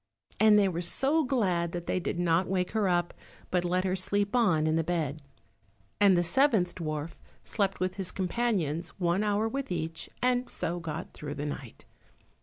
and 0.39 0.57
they 0.57 0.67
were 0.67 0.81
so 0.81 1.23
glad 1.23 1.73
that 1.73 1.85
they 1.85 1.99
did 1.99 2.17
not 2.17 2.47
wake 2.47 2.71
her 2.71 2.89
up, 2.89 3.13
but 3.51 3.63
let 3.63 3.83
her 3.83 3.95
sleep 3.95 4.35
on 4.35 4.65
in 4.65 4.75
the 4.75 4.83
bed. 4.83 5.21
And 5.99 6.17
the 6.17 6.23
seventh 6.23 6.73
dwarf 6.73 7.11
slept 7.43 7.79
with 7.79 7.97
his 7.97 8.09
companions, 8.09 8.89
one 8.99 9.23
hour 9.23 9.47
with 9.47 9.71
each, 9.71 10.09
and 10.19 10.49
so 10.49 10.79
got 10.79 11.13
through 11.13 11.35
the 11.35 11.45
night. 11.45 11.85